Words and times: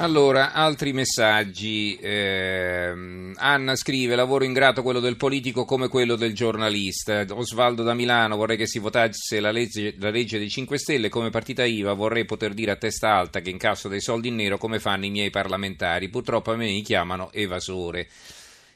Allora, 0.00 0.52
altri 0.52 0.92
messaggi. 0.92 1.96
Eh, 1.96 3.32
Anna 3.34 3.74
scrive: 3.74 4.14
Lavoro 4.14 4.44
ingrato 4.44 4.84
quello 4.84 5.00
del 5.00 5.16
politico 5.16 5.64
come 5.64 5.88
quello 5.88 6.14
del 6.14 6.34
giornalista. 6.34 7.26
Osvaldo 7.30 7.82
da 7.82 7.94
Milano: 7.94 8.36
Vorrei 8.36 8.56
che 8.56 8.68
si 8.68 8.78
votasse 8.78 9.40
la 9.40 9.50
legge, 9.50 9.96
la 9.98 10.10
legge 10.10 10.38
dei 10.38 10.48
5 10.48 10.78
Stelle. 10.78 11.08
Come 11.08 11.30
partita 11.30 11.64
IVA 11.64 11.94
vorrei 11.94 12.24
poter 12.26 12.54
dire 12.54 12.70
a 12.70 12.76
testa 12.76 13.12
alta 13.12 13.40
che 13.40 13.50
incasso 13.50 13.88
dei 13.88 14.00
soldi 14.00 14.28
in 14.28 14.36
nero 14.36 14.56
come 14.56 14.78
fanno 14.78 15.04
i 15.04 15.10
miei 15.10 15.30
parlamentari. 15.30 16.08
Purtroppo 16.08 16.52
a 16.52 16.56
me 16.56 16.66
mi 16.66 16.82
chiamano 16.82 17.32
evasore. 17.32 18.06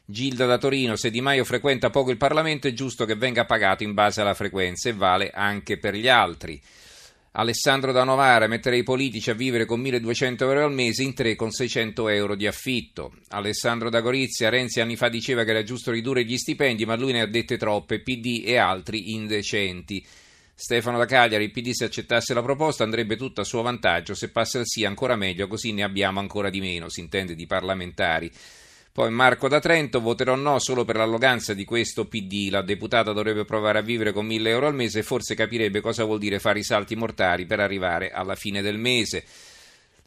Gilda 0.04 0.46
da 0.46 0.58
Torino: 0.58 0.96
Se 0.96 1.08
Di 1.08 1.20
Maio 1.20 1.44
frequenta 1.44 1.90
poco 1.90 2.10
il 2.10 2.16
Parlamento, 2.16 2.66
è 2.66 2.72
giusto 2.72 3.04
che 3.04 3.14
venga 3.14 3.44
pagato 3.44 3.84
in 3.84 3.94
base 3.94 4.20
alla 4.20 4.34
frequenza 4.34 4.88
e 4.88 4.92
vale 4.92 5.30
anche 5.30 5.78
per 5.78 5.94
gli 5.94 6.08
altri. 6.08 6.60
Alessandro 7.34 7.92
da 7.92 8.04
Novara, 8.04 8.46
mettere 8.46 8.76
i 8.76 8.82
politici 8.82 9.30
a 9.30 9.34
vivere 9.34 9.64
con 9.64 9.80
1200 9.80 10.44
euro 10.44 10.66
al 10.66 10.72
mese 10.72 11.02
in 11.02 11.14
tre 11.14 11.34
con 11.34 11.50
600 11.50 12.10
euro 12.10 12.34
di 12.34 12.46
affitto. 12.46 13.14
Alessandro 13.28 13.88
da 13.88 14.00
Gorizia, 14.00 14.50
Renzi 14.50 14.82
anni 14.82 14.96
fa 14.96 15.08
diceva 15.08 15.42
che 15.42 15.50
era 15.50 15.62
giusto 15.62 15.90
ridurre 15.90 16.26
gli 16.26 16.36
stipendi, 16.36 16.84
ma 16.84 16.94
lui 16.94 17.12
ne 17.12 17.22
ha 17.22 17.26
dette 17.26 17.56
troppe, 17.56 18.02
PD 18.02 18.42
e 18.44 18.58
altri 18.58 19.14
indecenti. 19.14 20.04
Stefano 20.54 20.98
da 20.98 21.06
Cagliari, 21.06 21.44
il 21.44 21.50
PD 21.52 21.70
se 21.70 21.86
accettasse 21.86 22.34
la 22.34 22.42
proposta 22.42 22.84
andrebbe 22.84 23.16
tutto 23.16 23.40
a 23.40 23.44
suo 23.44 23.62
vantaggio, 23.62 24.12
se 24.12 24.28
passa 24.28 24.58
il 24.58 24.66
sì 24.66 24.84
ancora 24.84 25.16
meglio, 25.16 25.46
così 25.46 25.72
ne 25.72 25.84
abbiamo 25.84 26.20
ancora 26.20 26.50
di 26.50 26.60
meno, 26.60 26.90
si 26.90 27.00
intende 27.00 27.34
di 27.34 27.46
parlamentari. 27.46 28.30
Poi 28.92 29.10
Marco 29.10 29.48
da 29.48 29.58
Trento, 29.58 30.00
voterò 30.00 30.34
no 30.34 30.58
solo 30.58 30.84
per 30.84 30.96
l'arroganza 30.96 31.54
di 31.54 31.64
questo 31.64 32.04
PD. 32.04 32.50
La 32.50 32.60
deputata 32.60 33.12
dovrebbe 33.12 33.46
provare 33.46 33.78
a 33.78 33.82
vivere 33.82 34.12
con 34.12 34.26
1000 34.26 34.50
euro 34.50 34.66
al 34.66 34.74
mese 34.74 34.98
e 34.98 35.02
forse 35.02 35.34
capirebbe 35.34 35.80
cosa 35.80 36.04
vuol 36.04 36.18
dire 36.18 36.38
fare 36.38 36.58
i 36.58 36.62
salti 36.62 36.94
mortali 36.94 37.46
per 37.46 37.58
arrivare 37.58 38.10
alla 38.10 38.34
fine 38.34 38.60
del 38.60 38.76
mese. 38.76 39.24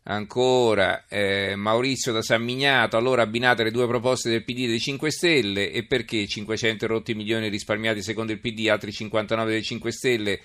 Ancora 0.03 1.05
eh, 1.07 1.55
Maurizio 1.55 2.11
da 2.11 2.21
San 2.21 2.43
Mignato, 2.43 2.95
allora 2.95 3.23
abbinate 3.23 3.63
le 3.63 3.71
due 3.71 3.87
proposte 3.87 4.29
del 4.29 4.43
PD 4.43 4.67
dei 4.67 4.79
5 4.79 5.09
Stelle 5.09 5.71
e 5.71 5.83
perché 5.83 6.27
500 6.27 6.85
rotti 6.85 7.15
milioni 7.15 7.49
risparmiati 7.49 8.03
secondo 8.03 8.33
il 8.33 8.39
PD, 8.39 8.67
altri 8.69 8.91
59 8.91 9.49
dei 9.49 9.63
5 9.63 9.91
Stelle 9.91 10.39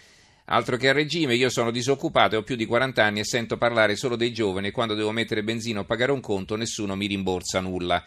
Altro 0.52 0.76
che 0.76 0.88
a 0.88 0.92
regime, 0.92 1.34
io 1.34 1.48
sono 1.48 1.70
disoccupato 1.70 2.34
e 2.34 2.38
ho 2.38 2.42
più 2.42 2.56
di 2.56 2.66
40 2.66 3.04
anni 3.04 3.20
e 3.20 3.24
sento 3.24 3.56
parlare 3.56 3.94
solo 3.94 4.16
dei 4.16 4.32
giovani 4.32 4.66
e 4.66 4.72
quando 4.72 4.94
devo 4.94 5.12
mettere 5.12 5.44
benzina 5.44 5.78
o 5.78 5.84
pagare 5.84 6.10
un 6.10 6.20
conto 6.20 6.56
nessuno 6.56 6.96
mi 6.96 7.06
rimborsa 7.06 7.60
nulla. 7.60 8.02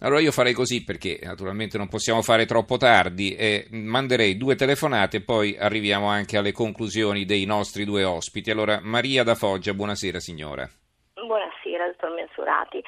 Allora 0.00 0.20
io 0.20 0.32
farei 0.32 0.54
così 0.54 0.82
perché 0.82 1.20
naturalmente 1.22 1.78
non 1.78 1.86
possiamo 1.86 2.20
fare 2.20 2.46
troppo 2.46 2.78
tardi 2.78 3.36
e 3.36 3.68
manderei 3.70 4.36
due 4.36 4.56
telefonate 4.56 5.18
e 5.18 5.22
poi 5.22 5.56
arriviamo 5.56 6.08
anche 6.08 6.36
alle 6.36 6.50
conclusioni 6.50 7.24
dei 7.24 7.44
nostri 7.44 7.84
due 7.84 8.02
ospiti. 8.02 8.50
Allora 8.50 8.80
Maria 8.82 9.22
da 9.22 9.36
Foggia, 9.36 9.72
buonasera 9.72 10.18
signora. 10.18 10.68
Buonasera 11.14 11.86
dottor 11.86 12.10
Mensurati. 12.12 12.82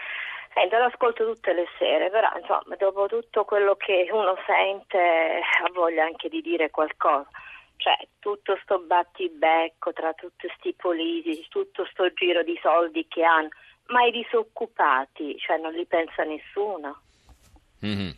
Sento, 0.53 0.79
lo 0.79 0.87
ascolto 0.87 1.33
tutte 1.33 1.53
le 1.53 1.67
sere, 1.79 2.11
però 2.11 2.29
insomma 2.41 2.75
dopo 2.77 3.07
tutto 3.07 3.45
quello 3.45 3.77
che 3.77 4.09
uno 4.11 4.35
sente 4.47 4.99
ha 4.99 5.71
voglia 5.73 6.03
anche 6.03 6.29
di 6.29 6.41
dire 6.41 6.71
qualcosa 6.71 7.29
cioè 7.81 7.97
tutto 8.19 8.59
sto 8.63 8.79
battibecco 8.81 9.93
tra 9.93 10.13
tutti 10.13 10.47
questi 10.47 10.75
politici, 10.75 11.47
tutto 11.49 11.87
sto 11.91 12.13
giro 12.13 12.43
di 12.43 12.59
soldi 12.63 13.07
che 13.09 13.25
hanno, 13.25 13.49
ma 13.87 14.05
i 14.05 14.11
disoccupati, 14.11 15.39
cioè 15.39 15.57
non 15.57 15.73
li 15.73 15.87
pensa 15.87 16.23
nessuno. 16.23 17.01
Mm-hmm. 17.85 18.11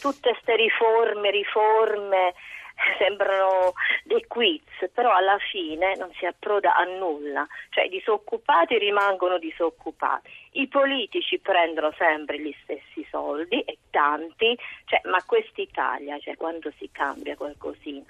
Tutte 0.00 0.30
queste 0.30 0.56
riforme, 0.56 1.30
riforme, 1.30 2.34
sembrano 2.98 3.72
dei 4.04 4.24
quiz, 4.26 4.62
però 4.92 5.14
alla 5.14 5.38
fine 5.50 5.94
non 5.96 6.10
si 6.14 6.26
approda 6.26 6.74
a 6.74 6.84
nulla, 6.84 7.46
cioè 7.70 7.84
i 7.84 7.88
disoccupati 7.88 8.78
rimangono 8.78 9.38
disoccupati, 9.38 10.30
i 10.52 10.68
politici 10.68 11.38
prendono 11.38 11.92
sempre 11.96 12.40
gli 12.40 12.54
stessi 12.62 13.06
soldi 13.10 13.60
e 13.60 13.78
tanti, 13.90 14.58
cioè, 14.86 15.00
ma 15.04 15.22
quest'Italia, 15.24 16.18
cioè, 16.18 16.36
quando 16.36 16.72
si 16.78 16.88
cambia 16.90 17.36
qualcosina, 17.36 18.04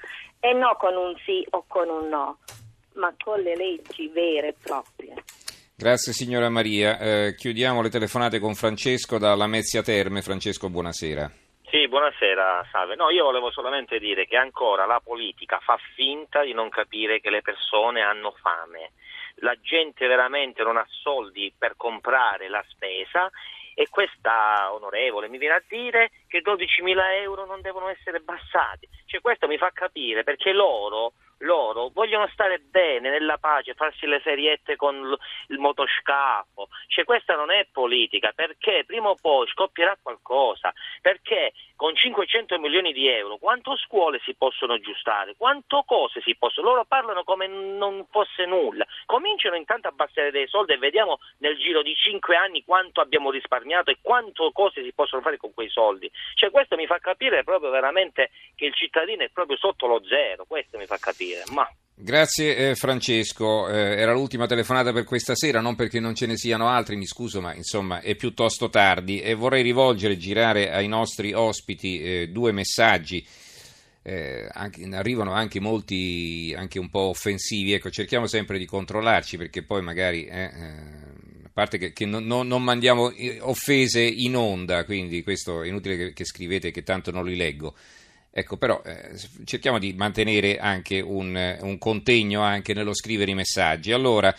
e 0.44 0.52
no 0.54 0.74
con 0.76 0.96
un 0.96 1.14
sì 1.24 1.46
o 1.50 1.64
con 1.68 1.88
un 1.88 2.08
no, 2.08 2.38
ma 2.94 3.14
con 3.22 3.40
le 3.40 3.54
leggi 3.54 4.08
vere 4.08 4.48
e 4.48 4.54
proprie. 4.60 5.14
Grazie 5.76 6.12
signora 6.12 6.50
Maria. 6.50 6.98
Eh, 6.98 7.34
chiudiamo 7.36 7.80
le 7.80 7.88
telefonate 7.88 8.40
con 8.40 8.54
Francesco 8.54 9.18
da 9.18 9.36
Lamezia 9.36 9.82
Terme. 9.82 10.20
Francesco, 10.20 10.68
buonasera. 10.68 11.30
Sì, 11.70 11.86
buonasera 11.86 12.66
Salve. 12.72 12.96
No, 12.96 13.10
io 13.10 13.22
volevo 13.24 13.52
solamente 13.52 14.00
dire 14.00 14.26
che 14.26 14.36
ancora 14.36 14.84
la 14.84 15.00
politica 15.02 15.60
fa 15.60 15.78
finta 15.94 16.42
di 16.42 16.52
non 16.52 16.68
capire 16.70 17.20
che 17.20 17.30
le 17.30 17.40
persone 17.40 18.02
hanno 18.02 18.34
fame. 18.42 18.90
La 19.36 19.54
gente 19.60 20.08
veramente 20.08 20.64
non 20.64 20.76
ha 20.76 20.86
soldi 20.88 21.54
per 21.56 21.74
comprare 21.76 22.48
la 22.48 22.64
spesa 22.68 23.30
e 23.74 23.88
questa 23.88 24.72
onorevole 24.72 25.28
mi 25.28 25.38
viene 25.38 25.54
a 25.54 25.62
dire 25.66 26.10
che 26.28 26.42
12.000 26.42 27.22
euro 27.22 27.44
non 27.46 27.60
devono 27.60 27.88
essere 27.88 28.20
bassati. 28.20 28.88
Cioè, 29.06 29.20
questo 29.20 29.46
mi 29.46 29.58
fa 29.58 29.70
capire 29.72 30.24
perché 30.24 30.52
loro 30.52 31.12
loro 31.42 31.90
vogliono 31.92 32.28
stare 32.32 32.58
bene 32.58 33.10
nella 33.10 33.38
pace, 33.38 33.74
farsi 33.74 34.06
le 34.06 34.20
feriette 34.20 34.76
con 34.76 35.16
il 35.48 35.58
motoscafo. 35.58 36.68
Cioè, 36.88 37.04
questa 37.04 37.34
non 37.34 37.50
è 37.50 37.66
politica 37.70 38.32
perché 38.34 38.84
prima 38.86 39.10
o 39.10 39.16
poi 39.20 39.46
scoppierà 39.48 39.96
qualcosa. 40.00 40.72
Perché 41.00 41.52
con 41.82 41.96
500 41.96 42.60
milioni 42.60 42.92
di 42.92 43.08
euro 43.08 43.38
quanto 43.38 43.76
scuole 43.76 44.20
si 44.24 44.36
possono 44.36 44.74
aggiustare? 44.74 45.34
Quanto 45.36 45.82
cose 45.84 46.20
si 46.20 46.36
possono? 46.36 46.68
Loro 46.68 46.84
parlano 46.84 47.24
come 47.24 47.48
non 47.48 48.06
fosse 48.08 48.46
nulla. 48.46 48.86
Cominciano 49.04 49.56
intanto 49.56 49.88
a 49.88 49.90
abbassare 49.90 50.30
dei 50.30 50.46
soldi 50.46 50.74
e 50.74 50.78
vediamo 50.78 51.18
nel 51.38 51.58
giro 51.58 51.82
di 51.82 51.92
5 51.92 52.36
anni 52.36 52.62
quanto 52.62 53.00
abbiamo 53.00 53.32
risparmiato 53.32 53.90
e 53.90 53.98
quanto 54.00 54.52
cose 54.52 54.84
si 54.84 54.92
possono 54.92 55.22
fare 55.22 55.38
con 55.38 55.52
quei 55.52 55.70
soldi. 55.70 56.08
Cioè, 56.34 56.52
questo 56.52 56.76
mi 56.76 56.86
fa 56.86 57.00
capire 57.00 57.42
proprio 57.42 57.70
veramente 57.70 58.30
che 58.54 58.66
il 58.66 58.74
cittadino 58.74 59.24
è 59.24 59.30
proprio 59.30 59.56
sotto 59.56 59.88
lo 59.88 60.04
zero. 60.04 60.44
Questo 60.44 60.78
mi 60.78 60.86
fa 60.86 60.98
capire. 60.98 61.42
Ma... 61.52 61.68
Grazie 62.04 62.56
eh, 62.56 62.74
Francesco, 62.74 63.68
eh, 63.68 63.76
era 63.76 64.12
l'ultima 64.12 64.48
telefonata 64.48 64.92
per 64.92 65.04
questa 65.04 65.36
sera, 65.36 65.60
non 65.60 65.76
perché 65.76 66.00
non 66.00 66.16
ce 66.16 66.26
ne 66.26 66.36
siano 66.36 66.66
altri, 66.66 66.96
mi 66.96 67.06
scuso, 67.06 67.40
ma 67.40 67.54
insomma 67.54 68.00
è 68.00 68.16
piuttosto 68.16 68.68
tardi 68.68 69.20
e 69.20 69.34
vorrei 69.34 69.62
rivolgere, 69.62 70.16
girare 70.16 70.72
ai 70.72 70.88
nostri 70.88 71.32
ospiti 71.32 72.02
eh, 72.02 72.28
due 72.28 72.50
messaggi. 72.50 73.24
Eh, 74.02 74.48
anche, 74.50 74.84
arrivano 74.90 75.30
anche 75.30 75.60
molti 75.60 76.52
anche 76.58 76.80
un 76.80 76.90
po' 76.90 77.02
offensivi, 77.02 77.72
ecco, 77.72 77.88
cerchiamo 77.88 78.26
sempre 78.26 78.58
di 78.58 78.66
controllarci 78.66 79.36
perché 79.36 79.62
poi 79.62 79.80
magari 79.80 80.24
eh, 80.24 80.42
eh 80.42 80.50
a 81.44 81.50
parte 81.52 81.78
che, 81.78 81.92
che 81.92 82.04
non, 82.04 82.26
non, 82.26 82.64
mandiamo 82.64 83.12
offese 83.42 84.00
in 84.00 84.34
onda, 84.34 84.84
quindi 84.84 85.22
questo 85.22 85.62
è 85.62 85.68
inutile 85.68 85.96
che, 85.96 86.12
che 86.14 86.24
scrivete 86.24 86.72
che 86.72 86.82
tanto 86.82 87.12
non 87.12 87.24
li 87.24 87.36
leggo. 87.36 87.76
Ecco, 88.34 88.56
però 88.56 88.80
eh, 88.82 89.10
cerchiamo 89.44 89.78
di 89.78 89.92
mantenere 89.92 90.56
anche 90.56 91.00
un, 91.00 91.58
un, 91.60 91.76
contegno 91.76 92.40
anche 92.40 92.72
nello 92.72 92.94
scrivere 92.94 93.30
i 93.30 93.34
messaggi. 93.34 93.92
Allora, 93.92 94.34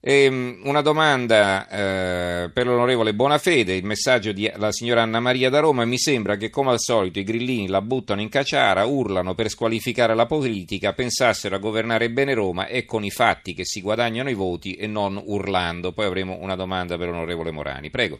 ehm, 0.00 0.62
una 0.64 0.80
domanda 0.80 1.68
eh, 1.68 2.50
per 2.50 2.66
l'onorevole 2.66 3.14
Bonafede, 3.14 3.76
il 3.76 3.84
messaggio 3.84 4.32
della 4.32 4.72
signora 4.72 5.02
Anna 5.02 5.20
Maria 5.20 5.50
da 5.50 5.60
Roma, 5.60 5.84
mi 5.84 5.98
sembra 5.98 6.36
che 6.36 6.50
come 6.50 6.72
al 6.72 6.80
solito 6.80 7.20
i 7.20 7.24
grillini 7.24 7.68
la 7.68 7.80
buttano 7.80 8.20
in 8.20 8.28
caciara, 8.28 8.86
urlano 8.86 9.36
per 9.36 9.50
squalificare 9.50 10.16
la 10.16 10.26
politica, 10.26 10.92
pensassero 10.92 11.54
a 11.54 11.60
governare 11.60 12.10
bene 12.10 12.34
Roma 12.34 12.66
e 12.66 12.84
con 12.84 13.04
i 13.04 13.10
fatti 13.10 13.54
che 13.54 13.64
si 13.64 13.80
guadagnano 13.80 14.30
i 14.30 14.34
voti 14.34 14.74
e 14.74 14.88
non 14.88 15.16
urlando. 15.24 15.92
Poi 15.92 16.06
avremo 16.06 16.38
una 16.40 16.56
domanda 16.56 16.98
per 16.98 17.06
l'onorevole 17.06 17.52
Morani. 17.52 17.88
Prego. 17.88 18.18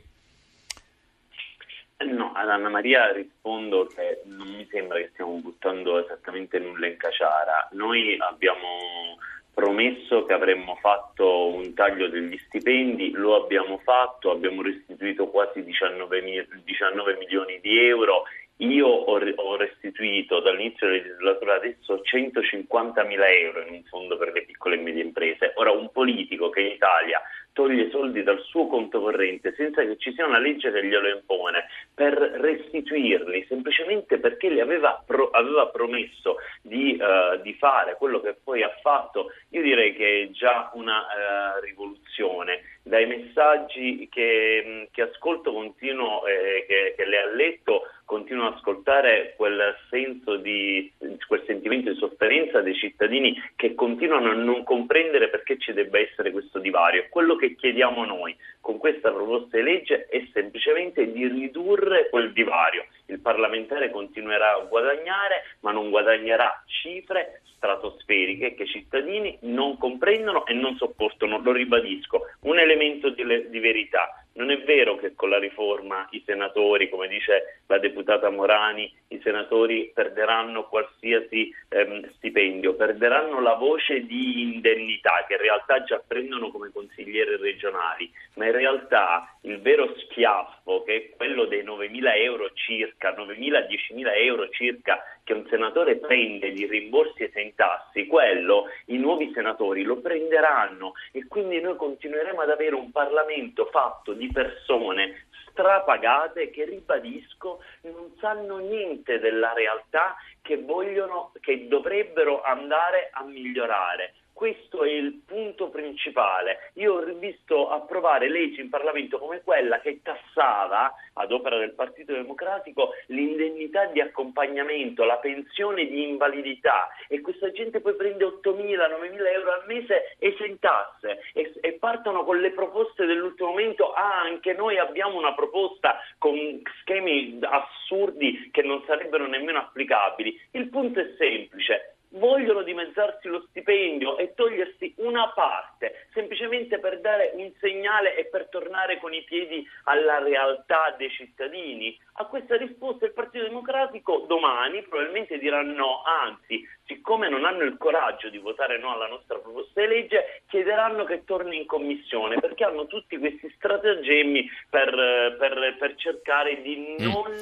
No, 2.07 2.31
ad 2.33 2.49
Anna 2.49 2.69
Maria 2.69 3.11
rispondo 3.11 3.87
che 3.87 4.23
non 4.27 4.47
mi 4.47 4.65
sembra 4.71 4.99
che 4.99 5.11
stiamo 5.15 5.33
buttando 5.41 5.99
esattamente 5.99 6.61
nulla 6.61 6.87
in 6.87 6.97
caciara. 6.97 7.69
Noi 7.73 8.17
abbiamo 8.21 9.19
promesso 9.53 10.25
che 10.25 10.33
avremmo 10.33 10.77
fatto 10.77 11.53
un 11.53 11.75
taglio 11.75 12.09
degli 12.09 12.39
stipendi, 12.47 13.11
lo 13.11 13.43
abbiamo 13.43 13.79
fatto, 13.79 14.31
abbiamo 14.31 14.63
restituito 14.63 15.27
quasi 15.27 15.65
19, 15.65 16.47
19 16.63 17.17
milioni 17.17 17.59
di 17.61 17.77
euro. 17.89 18.23
Io 18.61 18.87
ho, 18.89 19.57
restituito 19.57 20.41
dall'inizio 20.41 20.89
della 20.89 21.03
legislatura 21.03 21.55
adesso 21.55 22.01
150 22.01 23.05
mila 23.05 23.29
euro 23.29 23.63
in 23.63 23.75
un 23.75 23.85
fondo 23.85 24.17
per 24.17 24.33
le 24.33 24.43
piccole 24.45 24.75
e 24.75 24.79
medie 24.79 25.03
imprese. 25.03 25.53
Ora 25.57 25.71
un 25.71 25.93
politico 25.93 26.51
che 26.51 26.61
in 26.61 26.73
Italia 26.73 27.23
toglie 27.53 27.91
soldi 27.91 28.23
dal 28.23 28.41
suo 28.45 28.67
conto 28.67 29.01
corrente 29.01 29.53
senza 29.57 29.83
che 29.83 29.97
ci 29.99 30.13
sia 30.13 30.27
una 30.27 30.39
legge 30.39 30.71
che 30.71 30.85
glielo 30.85 31.09
impone 31.09 31.67
per 31.93 32.15
restituirli 32.15 33.45
semplicemente 33.49 34.19
perché 34.19 34.49
le 34.49 34.61
aveva, 34.61 35.03
pro- 35.05 35.31
aveva 35.31 35.67
promesso 35.67 36.37
di, 36.63 36.97
uh, 37.01 37.41
di, 37.43 37.55
fare 37.55 37.97
quello 37.97 38.21
che 38.21 38.37
poi 38.43 38.63
ha 38.63 38.73
fatto, 38.81 39.33
io 39.51 39.63
direi 39.63 39.95
che 39.95 40.23
è 40.23 40.31
già 40.31 40.71
una 40.75 41.01
uh, 41.01 41.61
rivoluzione. 41.61 42.77
Dai 42.83 43.07
messaggi 43.07 44.09
che, 44.11 44.89
che 44.93 45.03
ascolto 45.03 45.53
continuo, 45.53 46.27
eh, 46.27 46.65
che, 46.67 46.95
che 46.97 47.05
le 47.05 47.19
ha 47.19 47.27
letto, 47.27 47.83
continuo 48.09 48.47
ad 48.47 48.55
ascoltare 48.55 49.35
quel 49.37 49.77
senso 49.91 50.37
di 50.37 50.91
quel 51.27 51.43
sentimento 51.47 51.93
di 51.93 51.99
sofferenza 51.99 52.63
dei 52.63 52.75
cittadini 52.75 53.39
che 53.55 53.75
continuano 53.75 54.31
a 54.31 54.35
non 54.35 54.65
comprendere 54.65 55.29
perché 55.29 55.59
ci 55.59 55.75
debba 55.75 55.99
essere 55.99 56.31
questo 56.31 56.59
divario. 56.59 57.05
Quello 57.11 57.37
che 57.37 57.55
chiediamo 57.55 58.07
noi 58.07 58.35
con 58.63 58.79
questa 58.79 59.13
proposta 59.13 59.59
di 59.59 59.63
legge 59.63 60.07
è 60.07 60.27
semplicemente 60.33 61.13
di 61.13 61.29
ridurre 61.29 62.09
quel 62.09 62.33
divario. 62.33 62.87
Il 63.11 63.21
parlamentare 63.21 63.91
continuerà 63.91 64.55
a 64.55 64.65
guadagnare, 64.65 65.57
ma 65.61 65.73
non 65.73 65.91
guadagnerà 65.91 66.63
cifre 66.67 67.41
stratosferiche 67.57 68.55
che 68.55 68.63
i 68.63 68.69
cittadini 68.69 69.37
non 69.43 69.77
comprendono 69.77 70.47
e 70.47 70.55
non 70.55 70.77
sopportano, 70.77 71.41
lo 71.41 71.53
ribadisco. 71.53 72.27
Un 72.43 72.59
elemento 72.59 73.11
di, 73.11 73.25
di 73.49 73.59
verità. 73.59 74.23
Non 74.35 74.53
è 74.53 74.63
vero 74.63 74.97
che 74.97 75.17
con 75.17 75.31
la 75.31 75.39
riforma 75.39 76.07
i 76.13 76.23
senatori, 76.25 76.89
come 76.89 77.09
dice 77.09 77.63
la 77.67 77.79
deputata 77.79 78.31
Morani, 78.31 78.91
i 79.09 79.21
senatori 79.21 79.91
perderanno 79.93 80.69
qualsiasi 80.69 81.53
ehm, 81.69 82.13
stipendio, 82.15 82.75
perderanno 82.75 83.41
la 83.41 83.55
voce 83.55 84.07
di 84.07 84.43
indennità 84.43 85.25
che 85.27 85.35
in 85.35 85.41
realtà 85.41 85.83
già 85.83 86.01
prendono 86.07 86.51
come 86.51 86.71
consiglieri 86.73 87.37
regionali, 87.37 88.09
ma 88.35 88.47
in 88.47 88.53
realtà 88.53 89.37
il 89.43 89.61
vero 89.61 89.93
schiaffo, 89.99 90.85
che 90.85 90.95
è 90.95 91.17
quello 91.17 91.47
dei 91.47 91.65
9.000 91.65 92.17
euro 92.23 92.51
circa, 92.55 92.98
9.000-10.000 92.99 94.15
euro 94.25 94.49
circa 94.51 95.03
che 95.23 95.33
un 95.33 95.47
senatore 95.49 95.97
prende 95.97 96.53
di 96.53 96.67
rimborsi 96.67 97.25
esentassi, 97.25 98.07
quello 98.07 98.65
i 98.87 98.99
nuovi 98.99 99.31
senatori 99.33 99.83
lo 99.83 100.01
prenderanno 100.01 100.93
e 101.13 101.27
quindi 101.27 101.61
noi 101.61 101.77
continueremo 101.77 102.41
ad 102.41 102.51
avere 102.51 102.75
un 102.75 102.91
Parlamento 102.91 103.67
fatto 103.67 104.13
di 104.13 104.31
persone 104.33 105.27
strapagate 105.51 106.51
che 106.51 106.65
ribadisco 106.65 107.63
non 107.83 108.15
sanno 108.21 108.59
niente 108.59 109.19
della 109.19 109.53
realtà 109.53 110.17
che 110.41 110.57
vogliono 110.57 111.33
che 111.41 111.67
dovrebbero 111.67 112.43
andare 112.43 113.11
a 113.13 113.25
migliorare 113.25 114.15
questo 114.39 114.85
è 114.85 114.91
il 114.91 115.23
punto 115.27 115.69
principale. 115.69 116.71
Io 116.75 116.95
ho 116.95 117.05
visto 117.15 117.71
approvare 117.71 118.31
leggi 118.31 118.61
in 118.61 118.69
Parlamento 118.69 119.19
come 119.19 119.43
quella 119.43 119.81
che 119.81 119.99
tassava, 120.01 120.95
ad 121.15 121.33
opera 121.33 121.59
del 121.59 121.75
Partito 121.75 122.13
Democratico, 122.13 122.93
l'indennità 123.07 123.87
di 123.87 124.01
accompagnamento, 124.01 125.03
la 125.03 125.17
pensione 125.17 125.87
di 125.87 126.09
invalidità 126.09 126.87
e 127.09 127.21
questa 127.21 127.51
gente 127.51 127.81
poi 127.81 127.97
prende 127.97 128.27
8.000, 128.27 128.55
9.000 128.55 129.27
euro 129.35 129.53
al 129.55 129.65
mese 129.67 130.15
esentasse 130.21 131.19
e, 131.35 131.55
e 131.61 131.73
partono 131.73 132.23
con 132.23 132.39
le 132.39 132.53
proposte 132.53 133.07
dell'ultimo 133.07 133.49
momento, 133.49 133.93
ah 133.93 134.21
anche 134.21 134.53
noi 134.53 134.79
abbiamo 134.79 135.19
una 135.19 135.35
proposta 135.35 135.99
con 136.17 136.63
schemi 136.81 137.41
assurdi 137.43 138.51
che 138.53 138.63
non 138.63 138.85
sarebbero 138.87 139.27
nemmeno 139.27 139.59
applicabili. 139.59 140.41
Il 140.53 140.69
punto 140.69 141.01
è 141.01 141.15
semplice, 141.19 141.98
vogliono 142.11 142.63
dimezzarsi 142.63 143.29
lo 143.29 143.45
stipendio 143.49 144.19
e 144.19 144.35
togliersi 144.35 144.95
una 144.99 145.31
parte, 145.31 146.07
semplicemente 146.13 146.79
per 146.79 147.01
dare 147.01 147.33
un 147.35 147.51
segnale 147.61 148.17
e 148.17 148.27
per 148.27 148.49
tornare 148.49 148.99
con 148.99 149.13
i 149.13 149.23
piedi 149.25 149.67
alla 149.85 150.19
realtà 150.19 150.95
dei 150.97 151.11
cittadini. 151.11 151.99
A 152.21 152.25
questa 152.27 152.57
risposta 152.57 153.05
il 153.05 153.13
Partito 153.13 153.45
Democratico 153.45 154.25
domani 154.27 154.83
probabilmente 154.83 155.39
dirà 155.39 155.63
no, 155.63 156.03
anzi, 156.05 156.67
siccome 156.87 157.29
non 157.29 157.45
hanno 157.45 157.63
il 157.63 157.77
coraggio 157.77 158.29
di 158.29 158.39
votare 158.39 158.79
no 158.79 158.93
alla 158.93 159.07
nostra 159.07 159.39
proposta 159.39 159.81
di 159.81 159.87
legge, 159.87 160.43
chiederanno 160.49 161.05
che 161.05 161.25
torni 161.25 161.57
in 161.57 161.67
commissione 161.67 162.41
perché 162.41 162.65
hanno 162.65 162.87
tutti 162.87 163.19
questi 163.19 163.53
stratagemmi 163.57 164.51
per, 164.69 165.37
per, 165.39 165.77
per 165.79 165.95
cercare 165.97 166.61
di 166.63 166.97
mm. 167.01 167.05
non... 167.05 167.35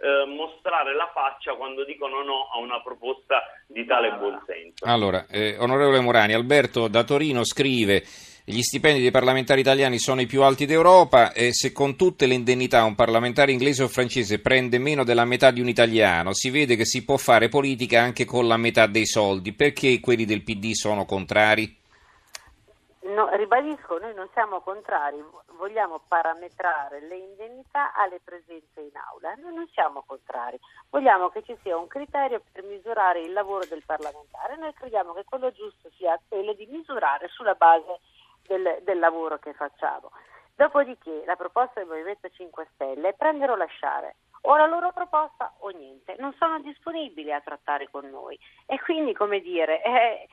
Eh, 0.00 0.26
mostrare 0.26 0.94
la 0.94 1.10
faccia 1.12 1.54
quando 1.54 1.84
dicono 1.84 2.22
no 2.22 2.48
a 2.54 2.58
una 2.58 2.80
proposta 2.80 3.42
di 3.66 3.84
tale 3.84 4.12
buonsenso. 4.12 4.84
Allora, 4.84 5.26
eh, 5.28 5.56
onorevole 5.58 5.98
Morani, 6.00 6.34
Alberto 6.34 6.86
da 6.86 7.02
Torino 7.02 7.42
scrive 7.44 8.04
gli 8.50 8.62
stipendi 8.62 9.02
dei 9.02 9.10
parlamentari 9.10 9.60
italiani 9.60 9.98
sono 9.98 10.22
i 10.22 10.26
più 10.26 10.42
alti 10.42 10.64
d'Europa 10.64 11.34
e 11.34 11.52
se 11.52 11.70
con 11.70 11.96
tutte 11.96 12.24
le 12.24 12.32
indennità 12.32 12.82
un 12.84 12.94
parlamentare 12.94 13.52
inglese 13.52 13.82
o 13.82 13.88
francese 13.88 14.38
prende 14.38 14.78
meno 14.78 15.04
della 15.04 15.26
metà 15.26 15.50
di 15.50 15.60
un 15.60 15.68
italiano, 15.68 16.32
si 16.32 16.48
vede 16.48 16.74
che 16.74 16.86
si 16.86 17.04
può 17.04 17.18
fare 17.18 17.50
politica 17.50 18.00
anche 18.00 18.24
con 18.24 18.48
la 18.48 18.56
metà 18.56 18.86
dei 18.86 19.04
soldi. 19.04 19.52
Perché 19.52 20.00
quelli 20.00 20.24
del 20.24 20.44
PD 20.44 20.70
sono 20.72 21.04
contrari? 21.04 21.76
No, 23.08 23.26
ribadisco, 23.32 23.98
noi 23.98 24.12
non 24.12 24.28
siamo 24.34 24.60
contrari, 24.60 25.24
vogliamo 25.56 25.98
parametrare 26.08 27.00
le 27.00 27.16
indennità 27.16 27.94
alle 27.94 28.20
presenze 28.22 28.82
in 28.82 28.94
aula, 29.10 29.32
noi 29.36 29.54
non 29.54 29.66
siamo 29.72 30.04
contrari, 30.06 30.60
vogliamo 30.90 31.30
che 31.30 31.42
ci 31.42 31.56
sia 31.62 31.78
un 31.78 31.86
criterio 31.86 32.42
per 32.52 32.64
misurare 32.64 33.22
il 33.22 33.32
lavoro 33.32 33.64
del 33.64 33.82
parlamentare, 33.86 34.58
noi 34.58 34.74
crediamo 34.74 35.14
che 35.14 35.24
quello 35.24 35.50
giusto 35.52 35.88
sia 35.96 36.20
quello 36.28 36.52
di 36.52 36.66
misurare 36.66 37.28
sulla 37.28 37.54
base 37.54 38.00
del, 38.46 38.80
del 38.82 38.98
lavoro 38.98 39.38
che 39.38 39.54
facciamo. 39.54 40.10
Dopodiché 40.54 41.22
la 41.24 41.36
proposta 41.36 41.80
del 41.80 41.88
Movimento 41.88 42.28
5 42.28 42.68
Stelle 42.74 43.08
è 43.08 43.14
prendere 43.14 43.52
o 43.52 43.56
lasciare, 43.56 44.16
o 44.42 44.56
la 44.56 44.66
loro 44.66 44.92
proposta 44.92 45.54
o 45.58 45.68
niente, 45.70 46.16
non 46.18 46.34
sono 46.38 46.60
disponibili 46.60 47.32
a 47.32 47.40
trattare 47.40 47.88
con 47.90 48.08
noi 48.08 48.38
e 48.66 48.78
quindi 48.80 49.12
come 49.12 49.40
dire... 49.40 49.82
Eh, 49.82 50.28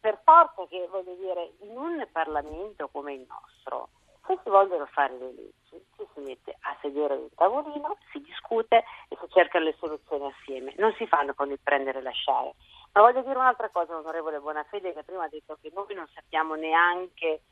per 0.00 0.20
forza 0.24 0.66
che 0.68 0.86
voglio 0.90 1.14
dire, 1.14 1.52
in 1.60 1.76
un 1.76 2.06
Parlamento 2.10 2.88
come 2.88 3.14
il 3.14 3.26
nostro, 3.28 3.90
se 4.26 4.38
si 4.42 4.50
vogliono 4.50 4.86
fare 4.86 5.16
le 5.18 5.32
leggi, 5.32 5.84
ci 5.96 6.06
si 6.12 6.20
mette 6.20 6.56
a 6.60 6.76
sedere 6.80 7.14
ad 7.14 7.20
un 7.20 7.34
tavolino, 7.34 7.96
si 8.10 8.20
discute 8.20 8.84
e 9.08 9.16
si 9.20 9.26
cercano 9.28 9.66
le 9.66 9.76
soluzioni 9.78 10.26
assieme, 10.26 10.74
non 10.78 10.92
si 10.94 11.06
fanno 11.06 11.34
con 11.34 11.50
il 11.50 11.60
prendere 11.62 12.00
e 12.00 12.02
lasciare. 12.02 12.54
Ma 12.92 13.02
voglio 13.02 13.22
dire 13.22 13.36
un'altra 13.36 13.68
cosa, 13.68 13.96
onorevole 13.96 14.40
Bonafede, 14.40 14.92
che 14.92 15.04
prima 15.04 15.24
ha 15.24 15.28
detto 15.28 15.58
che 15.60 15.70
noi 15.74 15.94
non 15.94 16.08
sappiamo 16.12 16.54
neanche 16.54 17.42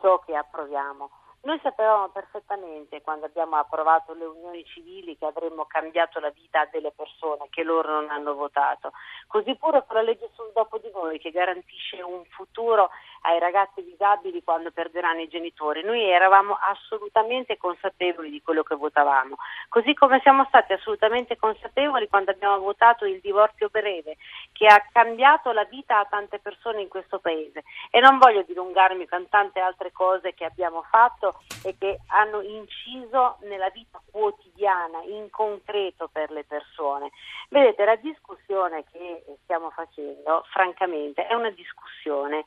ciò 0.00 0.18
che 0.20 0.34
approviamo. 0.34 1.10
Noi 1.44 1.60
sapevamo 1.62 2.08
perfettamente 2.08 3.02
quando 3.02 3.26
abbiamo 3.26 3.56
approvato 3.56 4.14
le 4.14 4.24
unioni 4.24 4.64
civili 4.64 5.18
che 5.18 5.26
avremmo 5.26 5.66
cambiato 5.66 6.18
la 6.18 6.30
vita 6.30 6.66
delle 6.72 6.90
persone 6.90 7.48
che 7.50 7.62
loro 7.62 8.00
non 8.00 8.08
hanno 8.08 8.32
votato. 8.32 8.92
Così 9.26 9.54
pure 9.56 9.84
con 9.86 9.96
la 9.96 10.02
legge 10.02 10.30
sul 10.32 10.50
dopo 10.54 10.78
di 10.78 10.90
noi 10.94 11.18
che 11.18 11.30
garantisce 11.30 12.00
un 12.00 12.24
futuro 12.30 12.88
ai 13.24 13.38
ragazzi 13.38 13.82
disabili 13.82 14.42
quando 14.42 14.70
perderanno 14.70 15.20
i 15.20 15.28
genitori. 15.28 15.82
Noi 15.82 16.02
eravamo 16.02 16.58
assolutamente 16.60 17.56
consapevoli 17.56 18.30
di 18.30 18.42
quello 18.42 18.62
che 18.62 18.74
votavamo, 18.74 19.36
così 19.68 19.94
come 19.94 20.20
siamo 20.20 20.44
stati 20.46 20.72
assolutamente 20.72 21.36
consapevoli 21.36 22.08
quando 22.08 22.30
abbiamo 22.30 22.58
votato 22.58 23.04
il 23.04 23.20
divorzio 23.20 23.68
breve 23.68 24.16
che 24.52 24.66
ha 24.66 24.84
cambiato 24.92 25.52
la 25.52 25.64
vita 25.64 25.98
a 25.98 26.04
tante 26.04 26.38
persone 26.38 26.82
in 26.82 26.88
questo 26.88 27.18
paese. 27.18 27.64
E 27.90 28.00
non 28.00 28.18
voglio 28.18 28.42
dilungarmi 28.42 29.06
con 29.06 29.28
tante 29.28 29.60
altre 29.60 29.90
cose 29.92 30.34
che 30.34 30.44
abbiamo 30.44 30.82
fatto 30.82 31.40
e 31.64 31.76
che 31.78 32.00
hanno 32.08 32.40
inciso 32.42 33.38
nella 33.42 33.70
vita 33.70 34.00
quotidiana, 34.10 35.02
in 35.02 35.30
concreto 35.30 36.08
per 36.12 36.30
le 36.30 36.44
persone. 36.44 37.10
Vedete, 37.48 37.84
la 37.84 37.96
discussione 37.96 38.84
che 38.90 39.24
stiamo 39.42 39.70
facendo, 39.70 40.44
francamente, 40.50 41.26
è 41.26 41.34
una 41.34 41.50
discussione 41.50 42.44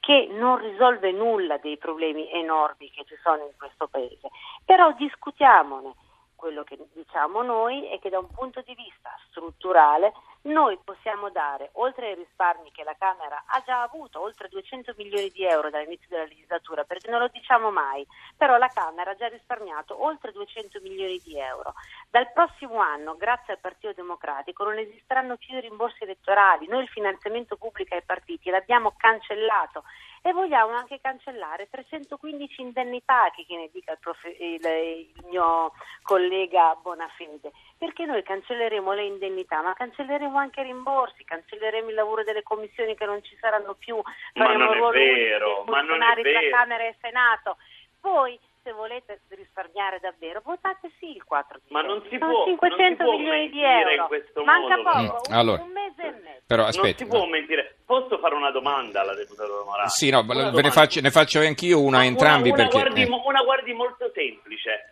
che 0.00 0.28
non 0.30 0.58
risolve 0.58 1.12
nulla 1.12 1.58
dei 1.58 1.76
problemi 1.76 2.30
enormi 2.32 2.90
che 2.90 3.04
ci 3.04 3.16
sono 3.22 3.44
in 3.44 3.56
questo 3.56 3.88
paese, 3.88 4.28
però 4.64 4.92
discutiamone. 4.92 5.94
Quello 6.34 6.62
che 6.62 6.78
diciamo 6.92 7.42
noi 7.42 7.88
è 7.88 7.98
che 7.98 8.10
da 8.10 8.20
un 8.20 8.30
punto 8.30 8.62
di 8.62 8.74
vista 8.76 9.10
strutturale 9.28 10.12
noi 10.42 10.78
possiamo 10.82 11.30
dare, 11.30 11.70
oltre 11.74 12.08
ai 12.08 12.14
risparmi 12.14 12.70
che 12.70 12.84
la 12.84 12.94
Camera 12.98 13.44
ha 13.46 13.62
già 13.64 13.82
avuto, 13.82 14.20
oltre 14.20 14.48
200 14.48 14.94
milioni 14.96 15.30
di 15.30 15.44
euro 15.44 15.70
dall'inizio 15.70 16.06
della 16.08 16.24
legislatura, 16.24 16.84
perché 16.84 17.10
non 17.10 17.20
lo 17.20 17.28
diciamo 17.28 17.70
mai, 17.70 18.06
però 18.36 18.56
la 18.56 18.68
Camera 18.68 19.10
ha 19.10 19.16
già 19.16 19.28
risparmiato 19.28 20.02
oltre 20.02 20.32
200 20.32 20.80
milioni 20.80 21.20
di 21.24 21.38
euro. 21.38 21.74
Dal 22.08 22.32
prossimo 22.32 22.78
anno, 22.78 23.16
grazie 23.16 23.54
al 23.54 23.60
Partito 23.60 23.92
Democratico, 23.92 24.64
non 24.64 24.78
esisteranno 24.78 25.36
più 25.36 25.56
i 25.56 25.60
rimborsi 25.60 26.04
elettorali, 26.04 26.68
noi 26.68 26.82
il 26.82 26.88
finanziamento 26.88 27.56
pubblico 27.56 27.94
ai 27.94 28.02
partiti 28.02 28.50
l'abbiamo 28.50 28.94
cancellato 28.96 29.84
e 30.28 30.32
vogliamo 30.32 30.74
anche 30.74 31.00
cancellare 31.00 31.68
315 31.70 32.60
indennità, 32.60 33.30
che 33.34 33.44
chi 33.44 33.56
ne 33.56 33.70
dica 33.72 33.92
il, 33.92 33.98
prof... 33.98 34.22
il, 34.24 34.60
il 34.64 35.24
mio 35.28 35.72
collega 36.02 36.76
Bonafede, 36.82 37.50
perché 37.78 38.04
noi 38.04 38.22
cancelleremo 38.22 38.92
le 38.92 39.04
indennità, 39.04 39.62
ma 39.62 39.72
cancelleremo 39.72 40.36
anche 40.36 40.60
i 40.60 40.64
rimborsi, 40.64 41.24
cancelleremo 41.24 41.88
il 41.88 41.94
lavoro 41.94 42.24
delle 42.24 42.42
commissioni 42.42 42.94
che 42.94 43.06
non 43.06 43.22
ci 43.22 43.36
saranno 43.40 43.74
più, 43.74 44.00
faremo 44.34 44.64
ma 44.64 44.74
non 44.74 44.94
è 44.94 44.98
vero, 44.98 45.64
funzionari 45.64 46.22
tra 46.22 46.40
Camera 46.50 46.84
e 46.84 46.96
Senato. 47.00 47.56
Voi 48.00 48.38
se 48.68 48.72
volete 48.72 49.20
risparmiare 49.28 49.98
davvero, 50.00 50.42
votate 50.44 50.92
sì 50.98 51.12
il 51.16 51.24
4 51.24 51.60
Ma 51.68 51.80
non 51.80 52.02
si 52.10 52.18
può- 52.18 52.44
500 52.44 52.76
non 52.76 52.88
si 52.90 52.96
può 52.96 53.16
milioni 53.16 53.48
di 53.48 53.62
euro. 53.64 53.90
in 53.92 54.04
questo 54.08 54.44
Manca 54.44 54.76
modo, 54.76 54.82
poco, 54.90 55.00
però. 55.00 55.20
un, 55.28 55.34
Allora. 55.34 55.62
un 55.62 55.70
mese 55.72 56.02
e 56.02 56.10
mezzo. 56.20 56.42
Però 56.46 56.60
non 56.62 56.70
aspetti. 56.70 57.04
si 57.04 57.08
può 57.08 57.24
mentire. 57.26 57.76
Posso 57.86 58.18
fare 58.18 58.34
una 58.34 58.50
domanda 58.50 59.00
alla 59.00 59.14
deputata 59.14 59.48
Morano? 59.64 59.88
Sì, 59.88 60.10
no, 60.10 60.20
Una 60.20 60.50
ve 60.50 60.60
ne 60.62 60.70
faccio, 60.70 61.00
ne 61.00 61.10
faccio 61.10 61.40
anch'io 61.40 61.80
una 61.80 62.00
a 62.00 62.04
entrambi 62.04 62.48
una, 62.50 62.56
perché... 62.56 62.78
guardi, 62.78 63.02
eh. 63.02 63.08
una 63.24 63.42
guardi 63.42 63.72
molto 63.72 64.10
semplice. 64.12 64.90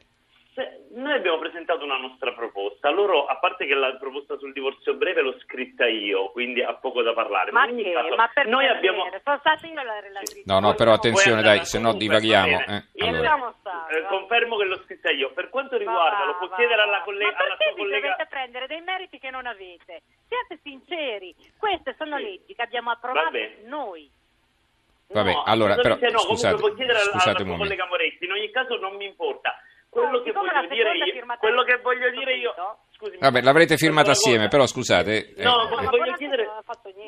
Se- 0.56 0.86
noi 0.92 1.12
abbiamo 1.12 1.36
presentato 1.36 1.84
una 1.84 1.98
nostra 1.98 2.32
proposta. 2.32 2.88
Loro, 2.88 3.26
a 3.26 3.36
parte 3.36 3.66
che 3.66 3.74
la 3.74 3.94
proposta 3.96 4.38
sul 4.38 4.54
divorzio 4.54 4.94
breve 4.94 5.20
l'ho 5.20 5.38
scritta 5.40 5.86
io, 5.86 6.30
quindi 6.30 6.62
ha 6.62 6.72
poco 6.72 7.02
da 7.02 7.12
parlare. 7.12 7.52
Ma 7.52 7.64
ogni 7.64 7.82
che? 7.82 7.92
caso, 7.92 8.14
Ma 8.16 8.30
per 8.32 8.46
noi 8.46 8.66
abbiamo 8.66 9.06
sono 9.22 9.36
stata 9.38 9.66
io 9.66 9.82
la 9.82 10.00
relatrice. 10.00 10.42
No, 10.46 10.58
no, 10.60 10.74
però 10.74 10.94
attenzione, 10.94 11.42
dai, 11.42 11.66
se 11.66 11.78
no 11.78 11.92
divaghiamo. 11.92 12.56
va 12.56 12.64
eh. 12.76 13.06
Allora. 13.06 13.34
Eh, 13.90 14.00
va. 14.00 14.08
confermo 14.08 14.56
che 14.56 14.64
l'ho 14.64 14.80
scritta 14.84 15.10
io. 15.10 15.30
Per 15.34 15.50
quanto 15.50 15.72
Va, 15.72 15.76
riguarda, 15.76 16.24
lo 16.24 16.36
può 16.38 16.48
va, 16.48 16.56
chiedere 16.56 16.80
alla, 16.80 16.98
va. 16.98 17.04
collega, 17.04 17.30
Ma 17.32 17.36
alla 17.36 17.48
perché 17.56 17.64
sua 17.64 17.72
vi 17.74 17.78
collega. 17.82 18.00
dovete 18.12 18.26
prendere 18.30 18.66
dei 18.66 18.80
meriti 18.80 19.18
che 19.18 19.30
non 19.30 19.44
avete? 19.46 20.02
Siate 20.26 20.58
sinceri, 20.62 21.34
queste 21.58 21.94
sono 21.98 22.16
Sì. 22.16 22.22
leggi 22.22 22.54
che 22.54 22.62
abbiamo 22.62 22.90
approvato 22.92 23.36
noi. 23.66 24.10
Vabbè, 25.08 25.32
No, 25.32 25.42
allora, 25.44 25.74
però, 25.76 25.96
no, 26.00 26.18
scusate, 26.18 26.54
comunque 26.54 26.56
può 26.56 26.72
chiedere 26.74 26.98
alla- 26.98 27.10
scusate 27.12 27.28
alla 27.30 27.38
un 27.40 27.46
momento. 27.46 27.62
collega 27.62 27.86
Moretti, 27.86 28.24
in 28.24 28.32
ogni 28.32 28.50
caso 28.50 28.76
non 28.78 28.96
mi 28.96 29.04
importa. 29.04 29.54
Quello 30.00 30.22
che 30.22 30.32
voglio 30.32 30.66
dire 30.68 30.92
io, 30.96 31.36
quello 31.38 31.62
che 31.64 31.76
voglio 31.78 32.10
dire 32.10 32.34
io, 32.34 32.54
scusami, 32.92 33.18
Vabbè, 33.18 33.40
l'avrete 33.40 33.76
firmata 33.76 34.08
cosa- 34.08 34.20
assieme, 34.20 34.48
però 34.48 34.66
scusate. 34.66 35.34
eh. 35.34 35.42
No, 35.42 35.56
ma 35.56 35.64
voglio 35.68 35.90
Bonafede 35.90 36.16
chiedere, 36.16 36.48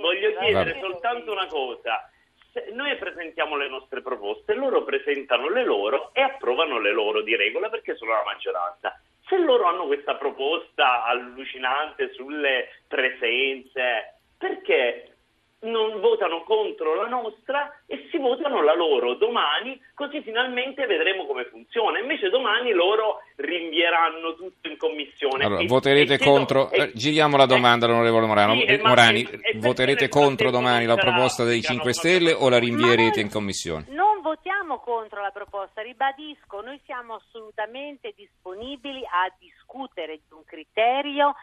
voglio 0.00 0.38
chiedere 0.38 0.70
Vabbè. 0.72 0.80
soltanto 0.80 1.32
una 1.32 1.46
cosa. 1.46 2.10
Se 2.52 2.70
noi 2.72 2.96
presentiamo 2.96 3.56
le 3.56 3.68
nostre 3.68 4.00
proposte, 4.00 4.54
loro 4.54 4.82
presentano 4.84 5.48
le 5.50 5.64
loro 5.64 6.10
e 6.14 6.22
approvano 6.22 6.78
le 6.80 6.92
loro 6.92 7.22
di 7.22 7.36
regola 7.36 7.68
perché 7.68 7.94
sono 7.96 8.12
la 8.12 8.22
maggioranza. 8.24 8.98
Se 9.28 9.36
loro 9.36 9.64
hanno 9.66 9.86
questa 9.86 10.14
proposta 10.16 11.04
allucinante 11.04 12.12
sulle 12.14 12.80
presenze, 12.88 14.20
perché 14.38 15.17
non 15.60 16.00
votano 16.00 16.44
contro 16.44 16.94
la 16.94 17.08
nostra 17.08 17.80
e 17.86 18.06
si 18.10 18.18
votano 18.18 18.62
la 18.62 18.74
loro 18.74 19.14
domani, 19.14 19.80
così 19.94 20.22
finalmente 20.22 20.86
vedremo 20.86 21.26
come 21.26 21.46
funziona. 21.46 21.98
Invece 21.98 22.28
domani 22.28 22.70
loro 22.72 23.22
rinvieranno 23.36 24.34
tutto 24.36 24.68
in 24.68 24.76
commissione. 24.76 25.44
Allora, 25.44 25.62
E- 25.62 25.66
voterete 25.66 26.14
e 26.14 26.18
contro, 26.18 26.70
e- 26.70 26.82
eh, 26.82 26.92
giriamo 26.94 27.36
la 27.36 27.46
domanda 27.46 27.86
all'onorevole 27.86 28.26
Morano. 28.26 28.54
Sì, 28.54 28.62
Eh, 28.62 28.74
eh, 28.74 28.78
ma- 28.82 28.88
Morani, 28.90 29.28
voterete 29.56 30.08
contro 30.08 30.50
domani 30.50 30.86
la 30.86 30.96
proposta 30.96 31.42
dei 31.44 31.60
siano 31.60 31.82
5 31.82 31.90
una 31.90 31.98
Stelle 31.98 32.32
o 32.32 32.48
la 32.48 32.58
rinvierete 32.58 33.20
in 33.20 33.30
commissione? 33.30 33.86
Non 33.88 34.20
votiamo 34.22 34.78
contro 34.78 35.22
la 35.22 35.30
proposta, 35.30 35.82
ribadisco, 35.82 36.60
noi 36.60 36.80
siamo 36.84 37.14
assolutamente 37.14 38.12
disponibili 38.14 39.00
a 39.04 39.32
discutere 39.38 40.16
di 40.16 40.34
un 40.34 40.44
criterio 40.44 41.34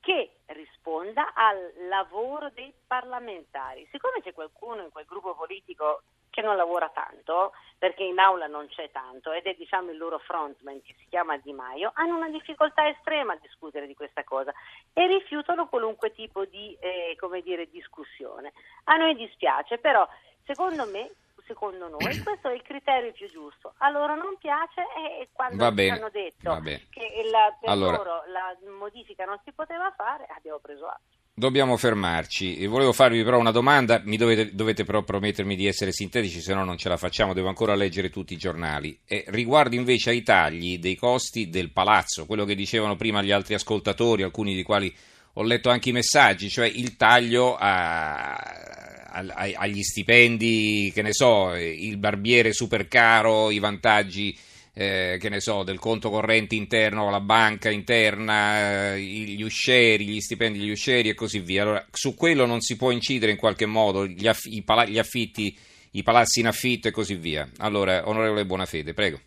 che 0.00 0.38
risponda 0.46 1.32
al 1.34 1.72
lavoro 1.88 2.50
dei 2.50 2.72
parlamentari. 2.86 3.86
Siccome 3.90 4.22
c'è 4.22 4.32
qualcuno 4.32 4.82
in 4.82 4.90
quel 4.90 5.04
gruppo 5.04 5.34
politico 5.34 6.02
che 6.30 6.42
non 6.42 6.56
lavora 6.56 6.88
tanto, 6.90 7.52
perché 7.76 8.04
in 8.04 8.18
aula 8.18 8.46
non 8.46 8.68
c'è 8.68 8.90
tanto, 8.90 9.32
ed 9.32 9.46
è 9.46 9.54
diciamo 9.54 9.90
il 9.90 9.98
loro 9.98 10.18
frontman 10.18 10.80
che 10.82 10.94
si 10.98 11.06
chiama 11.08 11.36
Di 11.38 11.52
Maio, 11.52 11.90
hanno 11.94 12.16
una 12.16 12.28
difficoltà 12.28 12.88
estrema 12.88 13.32
a 13.32 13.38
discutere 13.40 13.86
di 13.86 13.94
questa 13.94 14.22
cosa 14.24 14.52
e 14.92 15.06
rifiutano 15.06 15.68
qualunque 15.68 16.12
tipo 16.12 16.44
di 16.44 16.76
eh, 16.80 17.16
dire, 17.42 17.68
discussione. 17.68 18.52
A 18.84 18.96
noi 18.96 19.14
dispiace, 19.16 19.78
però 19.78 20.08
secondo 20.44 20.86
me, 20.86 21.10
secondo 21.50 21.88
noi, 21.88 21.98
questo 22.22 22.48
è 22.48 22.54
il 22.54 22.62
criterio 22.62 23.10
più 23.10 23.28
giusto. 23.28 23.74
A 23.78 23.90
loro 23.90 24.14
non 24.14 24.36
piace 24.38 24.86
e 25.20 25.28
quando 25.32 25.64
hanno 25.64 26.10
detto 26.12 26.60
che 26.62 27.10
la, 27.30 27.56
per 27.60 27.68
Allora. 27.68 27.96
loro 27.96 28.22
la 28.30 28.56
modifica 28.78 29.24
non 29.24 29.40
si 29.44 29.50
poteva 29.52 29.92
fare, 29.96 30.26
abbiamo 30.36 30.58
preso 30.58 30.86
atto. 30.86 31.18
Dobbiamo 31.32 31.76
fermarci. 31.76 32.66
Volevo 32.66 32.92
farvi 32.92 33.24
però 33.24 33.38
una 33.38 33.50
domanda, 33.50 34.00
mi 34.04 34.16
dovete, 34.16 34.54
dovete 34.54 34.84
però 34.84 35.02
promettermi 35.02 35.56
di 35.56 35.66
essere 35.66 35.90
sintetici, 35.90 36.40
se 36.40 36.52
no 36.54 36.64
non 36.64 36.76
ce 36.76 36.88
la 36.88 36.98
facciamo, 36.98 37.32
devo 37.32 37.48
ancora 37.48 37.74
leggere 37.74 38.10
tutti 38.10 38.34
i 38.34 38.36
giornali. 38.36 39.00
E 39.06 39.24
riguardo 39.28 39.74
invece 39.74 40.10
ai 40.10 40.22
tagli 40.22 40.78
dei 40.78 40.96
costi 40.96 41.48
del 41.48 41.72
palazzo, 41.72 42.26
quello 42.26 42.44
che 42.44 42.54
dicevano 42.54 42.96
prima 42.96 43.22
gli 43.22 43.30
altri 43.32 43.54
ascoltatori, 43.54 44.22
alcuni 44.22 44.54
di 44.54 44.62
quali 44.62 44.94
ho 45.34 45.42
letto 45.42 45.70
anche 45.70 45.88
i 45.88 45.92
messaggi, 45.92 46.50
cioè 46.50 46.66
il 46.66 46.96
taglio 46.96 47.56
a- 47.58 48.99
agli 49.12 49.82
stipendi, 49.82 50.90
che 50.94 51.02
ne 51.02 51.12
so, 51.12 51.54
il 51.54 51.96
barbiere 51.96 52.52
super 52.52 52.88
caro, 52.88 53.50
i 53.50 53.58
vantaggi 53.58 54.36
eh, 54.72 55.18
che 55.20 55.28
ne 55.28 55.40
so, 55.40 55.62
del 55.62 55.78
conto 55.78 56.10
corrente 56.10 56.54
interno, 56.54 57.10
la 57.10 57.20
banca 57.20 57.70
interna, 57.70 58.94
eh, 58.94 59.00
gli 59.00 59.42
uscieri, 59.42 60.06
gli 60.06 60.20
stipendi 60.20 60.58
degli 60.58 60.70
uscieri 60.70 61.08
e 61.08 61.14
così 61.14 61.40
via. 61.40 61.62
Allora, 61.62 61.86
su 61.92 62.14
quello 62.14 62.46
non 62.46 62.60
si 62.60 62.76
può 62.76 62.90
incidere 62.90 63.32
in 63.32 63.38
qualche 63.38 63.66
modo, 63.66 64.06
gli, 64.06 64.26
aff- 64.26 64.46
i 64.46 64.62
pala- 64.62 64.86
gli 64.86 64.98
affitti, 64.98 65.56
i 65.92 66.02
palazzi 66.02 66.40
in 66.40 66.46
affitto 66.46 66.88
e 66.88 66.92
così 66.92 67.16
via. 67.16 67.48
Allora, 67.58 68.08
onorevole 68.08 68.46
Bonafede, 68.46 68.94
prego. 68.94 69.20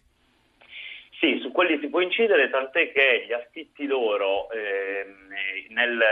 Quelli 1.54 1.78
si 1.80 1.88
può 1.88 2.02
incidere, 2.02 2.50
tant'è 2.50 2.92
che 2.92 3.26
gli 3.28 3.32
affitti 3.32 3.86
loro, 3.86 4.50
ehm, 4.50 5.28
nel- 5.70 6.04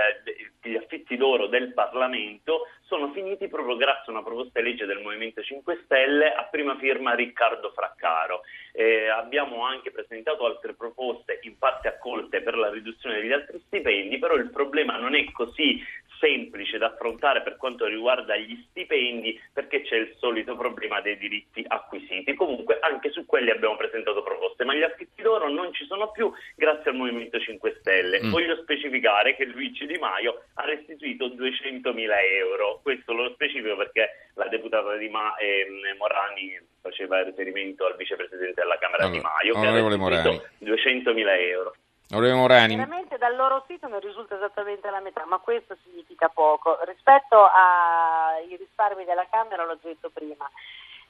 gli 0.62 0.76
affitti 0.76 1.18
loro 1.18 1.48
del 1.48 1.74
Parlamento 1.74 2.68
sono 2.84 3.12
finiti 3.12 3.48
proprio 3.48 3.76
grazie 3.76 4.06
a 4.08 4.12
una 4.12 4.24
proposta 4.24 4.62
di 4.62 4.70
legge 4.70 4.86
del 4.86 5.00
Movimento 5.02 5.42
5 5.42 5.82
Stelle 5.84 6.32
a 6.34 6.44
prima 6.44 6.78
firma 6.78 7.16
Riccardo 7.16 7.72
Fraccaro. 7.72 8.42
Eh, 8.72 9.08
abbiamo 9.08 9.66
anche 9.66 9.92
presentato 9.92 10.46
altre 10.46 10.76
proposte, 10.76 11.40
in 11.42 11.58
parte 11.58 11.88
accolte 11.88 12.42
per 12.42 12.56
la 12.56 12.70
riduzione 12.70 13.20
degli 13.20 13.32
altri 13.32 13.60
stipendi, 13.66 14.20
però 14.20 14.36
il 14.36 14.52
problema 14.52 14.98
non 14.98 15.16
è 15.16 15.24
così 15.32 15.84
semplice 16.22 16.78
da 16.78 16.86
affrontare 16.86 17.42
per 17.42 17.58
quanto 17.58 17.86
riguarda 17.88 18.38
gli 18.38 18.56
stipendi 18.70 19.38
perché 19.52 19.82
c'è 19.82 19.98
il 19.98 20.16
solito 20.20 20.56
problema 20.56 21.02
dei 21.02 21.18
diritti 21.18 21.66
acquisiti. 21.68 22.36
Comunque 22.36 22.78
anche 22.80 23.10
su 23.10 23.26
quelli 23.26 23.50
abbiamo 23.50 23.76
presentato 23.76 24.22
proposte, 24.22 24.64
ma 24.64 24.76
gli 24.76 24.84
affitti 24.84 25.22
d'oro 25.22 25.50
non 25.50 25.74
ci 25.74 25.86
sono 25.86 26.12
più 26.12 26.32
grazie 26.56 26.92
al 26.92 26.98
Movimento 26.98 27.40
5 27.40 27.78
Stelle. 27.80 28.24
Mm. 28.24 28.30
Voglio 28.30 28.56
specificare 28.62 29.36
che 29.36 29.46
Luigi 29.46 29.88
Di 29.88 29.98
Maio 29.98 30.44
ha 30.54 30.66
restituito 30.66 31.28
200.000 31.28 32.10
euro, 32.38 32.80
questo 32.84 33.14
lo 33.14 33.32
specifico 33.34 33.76
perché 33.76 34.30
la 34.36 34.48
deputata 34.48 34.96
Di 34.96 35.10
Ma- 35.10 35.36
ehm, 35.36 35.98
Morani 35.98 36.60
faceva 36.82 37.24
riferimento 37.24 37.86
al 37.86 37.96
vicepresidente 37.96 38.62
della 38.62 38.78
Camera 38.78 39.06
Allora, 39.06 39.18
Di 39.18 39.24
Maio 39.24 39.60
che 39.60 39.68
ha 39.68 40.18
restituito 40.20 40.48
200.000 40.60 41.40
euro. 41.50 41.74
Onorevole 42.12 42.42
Morani, 42.42 42.76
Veramente 42.76 43.18
dal 43.18 43.36
loro 43.38 43.64
sito 43.68 43.88
non 43.88 44.02
risulta 44.02 44.36
esattamente 44.36 44.90
la 44.90 45.00
metà, 45.00 45.24
ma 45.26 45.38
questo 45.38 45.78
significa 45.84 46.28
poco. 46.28 46.78
Rispetto 46.84 47.38
ai 47.40 48.54
risparmi 48.58 49.06
della 49.06 49.26
Camera, 49.30 49.64
l'ho 49.64 49.78
detto 49.82 50.10
prima, 50.10 50.50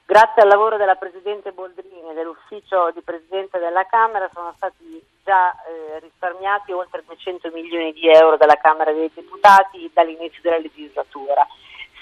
grazie 0.06 0.42
al 0.42 0.48
lavoro 0.48 0.76
della 0.76 0.94
Presidente 0.94 1.50
Boldrini 1.50 2.10
e 2.10 2.14
dell'ufficio 2.14 2.92
di 2.92 3.02
Presidente 3.02 3.58
della 3.58 3.84
Camera 3.86 4.30
sono 4.32 4.52
stati 4.56 5.04
già 5.24 5.50
eh, 5.64 5.98
risparmiati 5.98 6.70
oltre 6.70 7.02
200 7.04 7.50
milioni 7.50 7.92
di 7.92 8.08
euro 8.08 8.36
dalla 8.36 8.56
Camera 8.56 8.92
dei 8.92 9.10
Deputati 9.12 9.90
dall'inizio 9.92 10.40
della 10.40 10.58
legislatura. 10.58 11.44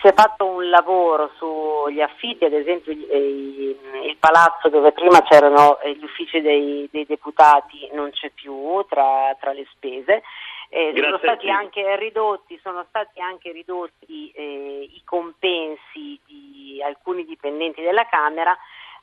Si 0.01 0.07
è 0.07 0.15
fatto 0.15 0.47
un 0.47 0.71
lavoro 0.71 1.31
sugli 1.37 2.01
affitti, 2.01 2.47
ad 2.47 2.55
esempio 2.55 2.93
eh, 2.93 3.77
il 4.07 4.17
palazzo 4.19 4.71
dove 4.71 4.93
prima 4.93 5.21
c'erano 5.23 5.79
eh, 5.81 5.95
gli 5.95 6.05
uffici 6.05 6.41
dei, 6.41 6.89
dei 6.91 7.05
deputati 7.05 7.89
non 7.93 8.11
c'è 8.11 8.31
più 8.31 8.83
tra, 8.89 9.37
tra 9.39 9.53
le 9.53 9.67
spese. 9.73 10.23
Eh, 10.71 10.93
sono 10.97 11.19
stati 11.19 11.49
ridotti, 11.97 12.59
sono 12.63 12.87
stati 12.89 13.21
anche 13.21 13.53
ridotti 13.53 14.31
eh, 14.31 14.89
i 14.91 15.03
compensi 15.05 16.19
di 16.25 16.81
alcuni 16.83 17.25
dipendenti 17.25 17.83
della 17.83 18.07
Camera. 18.07 18.57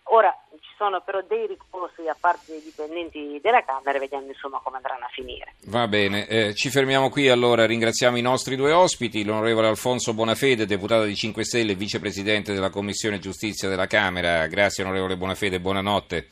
Ora 0.10 0.34
ci 0.52 0.74
sono 0.78 1.02
però 1.02 1.22
dei 1.28 1.48
ricorsi 1.48 2.04
da 2.04 2.16
parte 2.20 2.52
dei 2.52 2.62
dipendenti 2.62 3.40
della 3.42 3.64
Camera 3.64 3.98
e 3.98 4.00
vediamo 4.00 4.28
insomma 4.28 4.60
come 4.64 4.78
andranno 4.78 5.06
a 5.06 5.10
finire. 5.12 5.54
va 5.66 5.88
bene, 5.88 6.28
eh, 6.28 6.54
ci 6.54 6.70
fermiamo 6.70 7.10
qui 7.10 7.30
allora, 7.30 7.66
ringraziamo 7.66 8.18
i 8.18 8.22
nostri 8.22 8.56
due 8.56 8.72
ospiti, 8.72 9.26
l'onorevole 9.26 9.68
Alfonso 9.68 10.14
Bonafede, 10.14 10.66
deputato 10.66 11.04
di 11.04 11.16
5 11.16 11.44
Stelle 11.44 11.74
e 11.74 11.76
vicepresidente 11.76 12.54
della 12.54 12.70
Commissione 12.70 13.20
Giustizia 13.20 13.68
della 13.70 13.88
Camera. 13.88 14.48
Grazie 14.48 14.84
onorevole 14.84 15.18
Bonafede, 15.18 15.60
buonanotte. 15.60 16.28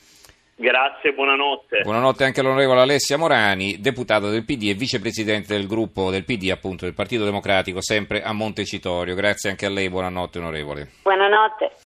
Grazie, 0.57 1.11
buonanotte. 1.11 1.81
Buonanotte 1.81 2.23
anche 2.23 2.39
all'onorevole 2.39 2.79
Alessia 2.79 3.17
Morani, 3.17 3.81
deputata 3.81 4.29
del 4.29 4.45
PD 4.45 4.69
e 4.69 4.73
vicepresidente 4.73 5.53
del 5.53 5.67
gruppo 5.67 6.09
del 6.09 6.23
PD, 6.23 6.49
appunto 6.49 6.85
del 6.85 6.93
Partito 6.93 7.25
Democratico, 7.25 7.81
sempre 7.81 8.23
a 8.23 8.31
Montecitorio. 8.31 9.15
Grazie 9.15 9.49
anche 9.49 9.65
a 9.65 9.69
lei, 9.69 9.89
buonanotte 9.89 10.39
onorevole. 10.39 10.91
Buonanotte. 11.01 11.75